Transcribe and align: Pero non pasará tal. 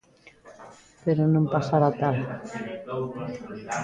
Pero 1.03 1.21
non 1.33 1.51
pasará 1.53 1.89
tal. 2.01 2.17